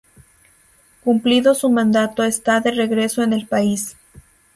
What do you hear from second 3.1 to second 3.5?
en el